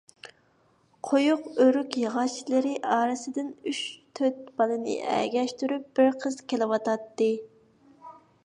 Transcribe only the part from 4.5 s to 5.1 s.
بالىنى